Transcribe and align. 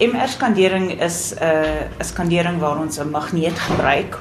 MR-skandering 0.00 1.02
is 1.02 1.34
'n 1.34 1.44
uh, 1.44 2.00
'n 2.00 2.04
skandering 2.04 2.58
waar 2.58 2.78
ons 2.80 2.98
'n 2.98 3.10
magneet 3.10 3.58
gebruik. 3.58 4.18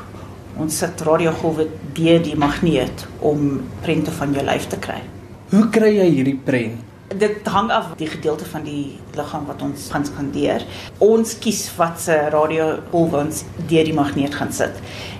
Ons 0.58 0.78
sit 0.78 1.02
radiogolwe 1.02 1.67
deur 1.94 2.21
die 2.21 2.36
magneet 2.36 3.08
om 3.20 3.62
prente 3.81 4.12
van 4.12 4.34
jou 4.34 4.44
lyf 4.44 4.68
te 4.68 4.78
kry. 4.78 5.02
Hoe 5.50 5.70
kry 5.70 5.96
jy 5.96 6.10
hierdie 6.10 6.39
prent? 6.44 6.84
Dit 7.07 7.47
hang 7.47 7.71
af 7.71 7.86
die 7.96 8.07
gedeelte 8.07 8.46
van 8.46 8.63
die 8.63 9.00
liggaam 9.15 9.46
wat 9.46 9.62
ons 9.62 9.88
gaan 9.89 10.05
skandeer. 10.05 10.65
Ons 10.97 11.39
kies 11.39 11.71
wat 11.78 12.00
se 12.00 12.30
radiogolwe 12.30 13.18
ons 13.18 13.43
deur 13.68 13.84
die 13.84 13.93
magneet 13.93 14.36
gaan 14.36 14.52
sit. 14.52 14.75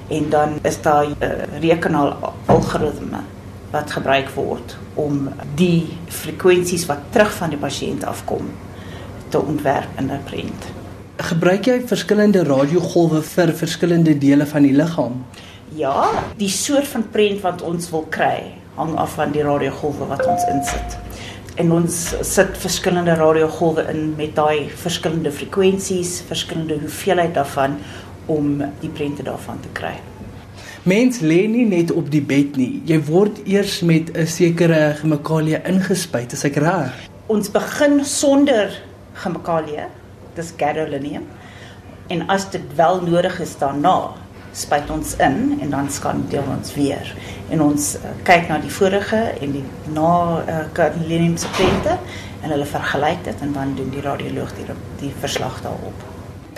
En 0.08 0.30
dan 0.30 0.60
is 0.62 0.82
daar 0.82 1.06
'n 1.06 1.16
uh, 1.24 1.60
rekenaar 1.60 2.16
algoritme 2.46 3.24
wat 3.72 3.92
gebruik 3.92 4.30
word 4.30 4.78
om 4.94 5.30
die 5.56 5.88
frekwensies 6.08 6.86
wat 6.86 7.00
terug 7.10 7.32
van 7.34 7.50
die 7.50 7.60
pasiënt 7.60 8.04
afkom 8.04 8.52
te 9.30 9.42
ontwerp 9.42 9.90
in 9.98 10.12
'n 10.12 10.24
prent. 10.24 10.72
Gebruik 11.18 11.66
jy 11.66 11.82
verskillende 11.88 12.44
radiogolwe 12.44 13.22
vir 13.22 13.54
verskillende 13.54 14.18
dele 14.18 14.46
van 14.46 14.62
die 14.62 14.74
liggaam? 14.74 15.26
Ja, 15.76 16.10
die 16.38 16.50
soort 16.50 16.88
van 16.88 17.10
prent 17.10 17.42
wat 17.42 17.62
ons 17.62 17.90
wil 17.90 18.06
kry 18.10 18.60
hang 18.80 18.96
af 18.96 19.14
van 19.14 19.32
die 19.32 19.44
radiogolwe 19.44 20.08
wat 20.08 20.26
ons 20.26 20.46
insit. 20.52 20.98
En 21.60 21.72
ons 21.76 21.96
sit 22.22 22.58
verskillende 22.58 23.14
radiogolwe 23.20 23.84
in 23.92 24.14
met 24.18 24.36
daai 24.36 24.70
verskillende 24.70 25.32
frekwensies, 25.32 26.22
verskillende 26.28 26.80
hoeveelheid 26.80 27.34
daarvan 27.36 27.76
om 28.26 28.64
die 28.80 28.90
prente 28.90 29.24
daarvan 29.24 29.60
te 29.60 29.72
kry. 29.74 29.98
Mens 30.88 31.20
lê 31.20 31.42
nie 31.52 31.66
net 31.68 31.92
op 31.92 32.08
die 32.12 32.24
bed 32.24 32.56
nie. 32.56 32.80
Jy 32.88 33.02
word 33.10 33.42
eers 33.44 33.82
met 33.84 34.16
'n 34.16 34.26
sekere 34.26 34.96
chemikalie 35.02 35.60
ingespuit, 35.68 36.34
as 36.34 36.46
ek 36.46 36.56
reg. 36.56 36.94
Ons 37.28 37.52
begin 37.52 38.06
sonder 38.06 38.72
chemikalie, 39.24 39.86
dis 40.36 40.54
gadolinium. 40.58 41.28
En 42.08 42.26
as 42.28 42.50
dit 42.50 42.76
wel 42.76 43.02
nodig 43.06 43.40
is 43.40 43.58
daarna, 43.58 44.12
spuit 44.52 44.90
ons 44.90 45.16
in 45.22 45.60
en 45.62 45.70
dan 45.70 45.90
skandeer 45.94 46.46
ons 46.58 46.74
weer. 46.74 47.16
En 47.54 47.62
ons 47.62 47.90
uh, 48.00 48.14
kyk 48.28 48.48
na 48.50 48.58
die 48.64 48.72
vorige 48.74 49.20
en 49.42 49.52
die 49.54 49.66
na 49.94 50.14
uh, 50.42 50.62
gadolinium 50.74 51.38
supplemente 51.38 51.98
en 52.42 52.54
hulle 52.54 52.66
vergelyk 52.66 53.24
dit 53.28 53.44
en 53.46 53.54
dan 53.54 53.76
doen 53.78 53.92
die 53.94 54.02
radioloog 54.06 54.56
die, 54.58 54.66
die 55.04 55.12
verslag 55.22 55.62
daarop. 55.66 56.08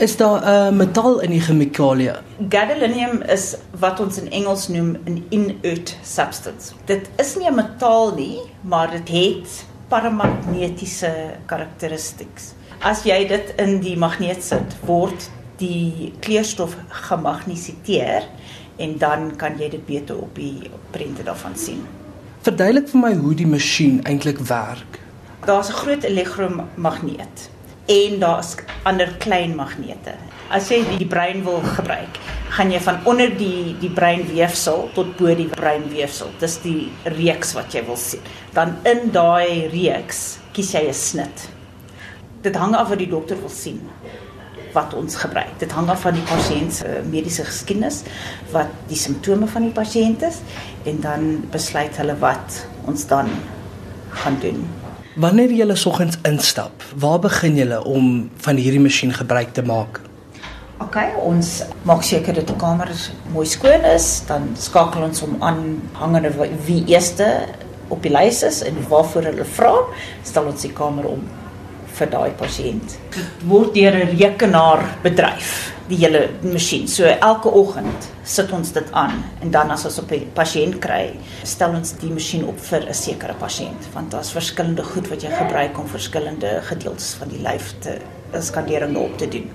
Is 0.01 0.15
daar 0.17 0.39
'n 0.41 0.73
uh, 0.73 0.77
metal 0.77 1.19
in 1.19 1.29
die 1.29 1.41
chemikalie? 1.41 2.11
Gadolinium 2.49 3.21
is 3.21 3.55
wat 3.79 3.99
ons 3.99 4.17
in 4.17 4.31
Engels 4.31 4.67
noem 4.67 4.97
'n 5.05 5.25
inert 5.29 5.97
substance. 6.03 6.73
Dit 6.85 7.09
is 7.17 7.35
nie 7.35 7.49
'n 7.49 7.55
metaal 7.55 8.15
nie, 8.15 8.39
maar 8.61 8.89
dit 8.91 9.09
het 9.09 9.65
paramagnetiese 9.87 11.11
karakteristiks. 11.45 12.53
As 12.81 13.03
jy 13.05 13.27
dit 13.29 13.49
in 13.61 13.75
die 13.83 13.93
magneet 13.93 14.41
sit, 14.41 14.71
word 14.89 15.27
die 15.61 16.09
kleurstof 16.25 16.73
gemagnesiteer 17.05 18.25
en 18.81 18.95
dan 18.97 19.27
kan 19.37 19.59
jy 19.61 19.67
dit 19.75 19.83
beter 19.85 20.17
op 20.17 20.33
die 20.33 20.71
prente 20.89 21.21
daarvan 21.27 21.53
sien. 21.53 21.83
Verduidelik 22.41 22.89
vir 22.89 23.03
my 23.03 23.11
hoe 23.19 23.35
die 23.37 23.45
masjien 23.45 23.99
eintlik 24.09 24.41
werk. 24.49 24.97
Daar's 25.45 25.69
'n 25.69 25.77
groot 25.83 26.03
elektromagneet 26.09 27.49
en 27.85 28.19
daar's 28.19 28.55
ander 28.83 29.13
klein 29.19 29.55
magnete. 29.55 30.17
As 30.49 30.69
jy 30.69 30.81
die 30.97 31.05
brein 31.05 31.43
wil 31.43 31.61
gebruik, 31.61 32.17
gaan 32.49 32.71
jy 32.71 32.79
van 32.79 32.97
onder 33.05 33.29
die 33.37 33.77
die 33.79 33.93
breinweefsel 33.93 34.89
tot 34.93 35.17
bo 35.17 35.35
die 35.35 35.49
breinweefsel. 35.53 36.33
Dis 36.39 36.57
die 36.61 36.89
reeks 37.03 37.53
wat 37.53 37.73
jy 37.73 37.85
wil 37.85 37.97
sien. 37.97 38.21
Dan 38.53 38.75
in 38.83 39.11
daai 39.11 39.67
reeks 39.67 40.39
kies 40.51 40.71
jy 40.73 40.87
'n 40.87 40.93
snit. 40.93 41.60
Dit 42.41 42.55
hang 42.57 42.75
af 42.75 42.89
wat 42.89 42.97
die 42.97 43.09
dokter 43.09 43.37
wil 43.39 43.53
sien 43.53 43.81
wat 44.71 44.93
ons 44.95 45.17
gebruik. 45.19 45.51
Dit 45.59 45.71
hang 45.75 45.89
af 45.91 46.05
van 46.05 46.15
die 46.15 46.23
pasiënt 46.23 46.73
se 46.73 47.01
mediese 47.11 47.43
geskiedenis, 47.43 48.01
wat 48.53 48.71
die 48.87 48.97
simptome 48.97 49.49
van 49.51 49.67
die 49.67 49.73
pasiënt 49.75 50.23
is 50.23 50.39
en 50.87 51.01
dan 51.03 51.25
besluit 51.51 51.97
hulle 51.99 52.15
wat 52.21 52.61
ons 52.87 53.03
dan 53.09 53.29
gaan 54.21 54.39
doen. 54.41 54.63
Wanneer 55.19 55.51
jy 55.51 55.75
soggens 55.75 56.17
instap, 56.23 56.85
waar 56.95 57.19
begin 57.19 57.59
jy 57.59 57.67
om 57.83 58.29
van 58.45 58.55
hierdie 58.55 58.79
masjien 58.79 59.11
gebruik 59.13 59.51
te 59.53 59.65
maak? 59.67 59.99
OK, 60.81 60.97
ons 61.21 61.59
maak 61.85 62.01
seker 62.07 62.33
dat 62.39 62.47
die 62.47 62.55
kamer 62.57 62.89
mooi 63.35 63.45
skoon 63.45 63.83
is, 63.91 64.23
dan 64.25 64.49
skakel 64.57 65.03
ons 65.05 65.21
hom 65.21 65.35
aan 65.43 65.81
hangende 65.99 66.31
wie 66.65 66.79
eerste 66.89 67.27
op 67.91 68.01
die 68.01 68.11
lys 68.11 68.39
is 68.47 68.63
en 68.63 68.79
waarvoor 68.89 69.29
hulle 69.29 69.45
vra, 69.45 69.75
stel 70.23 70.47
ons 70.49 70.63
die 70.63 70.73
kamer 70.73 71.11
om 71.11 71.27
vir 71.97 72.09
daai 72.09 72.31
pasiënt. 72.39 72.97
Dit 73.15 73.45
word 73.47 73.73
deur 73.73 73.95
'n 73.95 74.17
rekenaar 74.17 74.97
bedryf, 75.03 75.73
die 75.87 75.97
hele 75.97 76.29
masjien. 76.41 76.87
So 76.87 77.03
elke 77.03 77.49
oggend 77.49 78.09
sit 78.23 78.51
ons 78.51 78.71
dit 78.71 78.91
aan 78.91 79.23
en 79.41 79.51
dan 79.51 79.71
as 79.71 79.85
ons 79.85 79.99
op 79.99 80.11
'n 80.11 80.31
pasiënt 80.33 80.79
kry, 80.79 81.13
stel 81.43 81.75
ons 81.75 81.93
die 81.93 82.11
masjien 82.11 82.45
op 82.45 82.59
vir 82.59 82.87
'n 82.89 82.93
sekere 82.93 83.33
pasiënt, 83.33 83.93
want 83.93 84.11
daar's 84.11 84.31
verskillende 84.31 84.83
goed 84.83 85.07
wat 85.09 85.21
jy 85.21 85.29
gebruik 85.29 85.79
om 85.79 85.87
verskillende 85.87 86.61
gedeeltes 86.61 87.13
van 87.19 87.29
die 87.29 87.41
lyf 87.41 87.73
te 87.79 87.97
skandering 88.39 88.97
op 88.97 89.17
te 89.17 89.27
doen. 89.27 89.49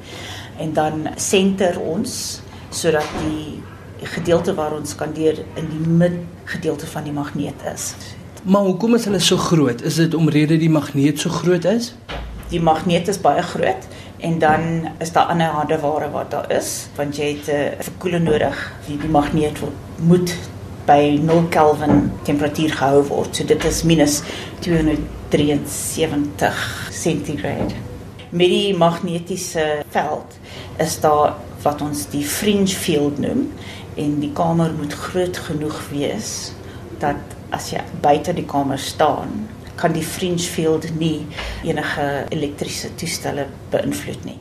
En 0.59 0.73
dan 0.73 1.09
senter 1.17 1.81
ons 1.81 2.41
sodat 2.71 3.07
die 3.29 3.63
gedeelte 4.03 4.55
waar 4.55 4.73
ons 4.77 4.91
skandeer 4.91 5.39
in 5.57 5.69
die 5.71 5.89
midgedeelte 5.89 6.87
van 6.87 7.05
die 7.05 7.13
magneet 7.13 7.63
is. 7.75 7.95
Maar 8.43 8.63
hoekom 8.63 8.95
is 8.95 9.05
hulle 9.05 9.19
so 9.19 9.37
groot? 9.37 9.83
Is 9.83 9.97
dit 9.99 10.15
omrede 10.15 10.59
die 10.61 10.71
magneet 10.71 11.19
so 11.21 11.31
groot 11.31 11.65
is? 11.65 11.95
Die 12.51 12.61
magneet 12.61 13.09
is 13.09 13.21
baie 13.21 13.43
groot 13.43 13.87
en 14.19 14.39
dan 14.39 14.89
is 14.99 15.13
daar 15.13 15.33
ander 15.33 15.47
hardeware 15.47 16.11
wat 16.11 16.31
daar 16.31 16.53
is 16.53 16.87
want 16.97 17.17
jy 17.17 17.37
het 17.37 17.49
'n 17.49 17.51
uh, 17.51 17.71
verkoeler 17.81 18.21
nodig. 18.21 18.73
Die 18.87 18.99
die 18.99 19.11
magneet 19.11 19.59
moet 19.97 20.37
by 20.87 21.19
0 21.23 21.45
Kelvin 21.51 22.13
temperatuur 22.23 22.73
gehou 22.73 23.03
word. 23.09 23.37
So 23.37 23.45
dit 23.45 23.65
is 23.65 23.83
minus 23.83 24.23
273 24.59 26.89
centigrade. 26.93 27.75
Met 28.31 28.49
die 28.49 28.77
magnetiese 28.77 29.83
veld 29.91 30.39
is 30.77 31.01
daar 31.01 31.35
wat 31.63 31.83
ons 31.83 32.11
die 32.11 32.25
fringe 32.25 32.67
field 32.67 33.19
noem 33.19 33.53
en 33.97 34.21
die 34.21 34.33
kamer 34.33 34.71
moet 34.79 34.93
groot 34.93 35.37
genoeg 35.37 35.89
wees 35.91 36.53
dat 36.99 37.17
as 37.51 37.71
jy 37.71 37.81
buite 38.01 38.33
die 38.37 38.45
kamer 38.45 38.79
staan 38.79 39.49
kan 39.77 39.93
die 39.97 40.05
fringe 40.05 40.43
field 40.43 40.89
nie 40.99 41.27
enige 41.65 42.09
elektriese 42.35 42.95
toestelle 42.97 43.49
beïnvloed 43.73 44.25
nie. 44.29 44.41